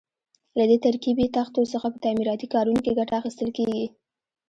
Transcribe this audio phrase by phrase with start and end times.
[0.57, 3.85] له دې ترکیبي تختو څخه په تعمیراتي کارونو کې ګټه اخیستل کېږي.